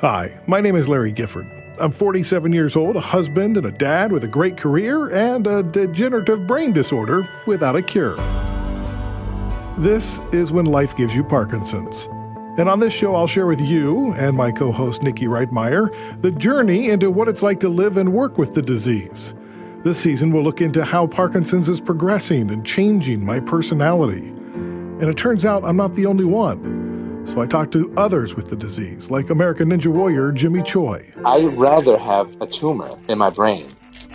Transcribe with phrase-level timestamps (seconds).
[0.00, 1.50] Hi, my name is Larry Gifford.
[1.80, 5.62] I'm 47 years old, a husband and a dad with a great career and a
[5.62, 8.16] degenerative brain disorder without a cure.
[9.78, 12.10] This is when life gives you Parkinson's.
[12.58, 16.30] And on this show, I'll share with you and my co host Nikki Reitmeyer the
[16.30, 19.32] journey into what it's like to live and work with the disease.
[19.82, 24.28] This season, we'll look into how Parkinson's is progressing and changing my personality.
[24.28, 26.75] And it turns out I'm not the only one.
[27.26, 31.10] So I talked to others with the disease, like American Ninja Warrior Jimmy Choi.
[31.24, 33.66] I'd rather have a tumor in my brain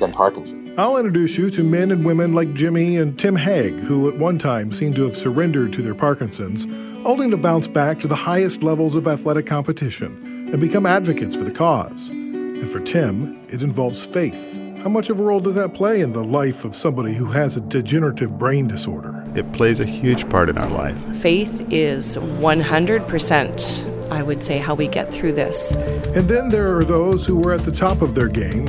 [0.00, 0.76] than Parkinson's.
[0.78, 4.38] I'll introduce you to men and women like Jimmy and Tim Hague, who at one
[4.38, 6.66] time seemed to have surrendered to their Parkinson's,
[7.06, 11.44] only to bounce back to the highest levels of athletic competition and become advocates for
[11.44, 12.08] the cause.
[12.08, 14.58] And for Tim, it involves faith.
[14.84, 17.56] How much of a role does that play in the life of somebody who has
[17.56, 19.24] a degenerative brain disorder?
[19.34, 20.98] It plays a huge part in our life.
[21.16, 25.72] Faith is 100%, I would say, how we get through this.
[25.72, 28.68] And then there are those who were at the top of their game,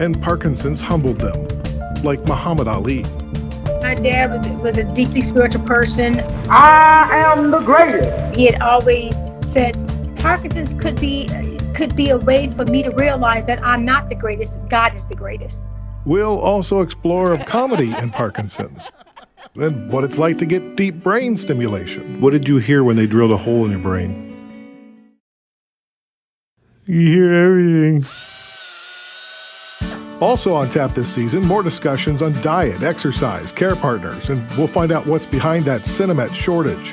[0.00, 1.46] and Parkinson's humbled them,
[2.02, 3.04] like Muhammad Ali.
[3.80, 6.18] My dad was, was a deeply spiritual person.
[6.50, 8.36] I am the greatest.
[8.36, 9.76] He had always said
[10.18, 11.28] Parkinson's could be
[11.78, 15.06] could be a way for me to realize that I'm not the greatest, God is
[15.06, 15.62] the greatest.
[16.04, 18.90] We'll also explore of comedy in Parkinson's
[19.54, 22.20] and what it's like to get deep brain stimulation.
[22.20, 24.26] What did you hear when they drilled a hole in your brain?
[26.84, 28.04] You hear everything.
[30.20, 34.90] Also on tap this season, more discussions on diet, exercise, care partners, and we'll find
[34.90, 36.92] out what's behind that Sinemet shortage.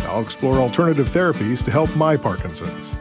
[0.00, 2.94] I'll explore alternative therapies to help my Parkinson's.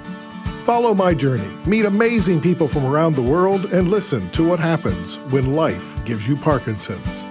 [0.67, 5.15] Follow my journey, meet amazing people from around the world, and listen to what happens
[5.31, 7.25] when life gives you Parkinson's.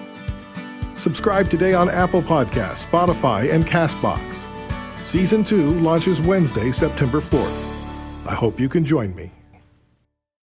[0.97, 4.47] Subscribe today on Apple Podcasts, Spotify, and Castbox.
[5.03, 8.27] Season 2 launches Wednesday, September 4th.
[8.27, 9.31] I hope you can join me.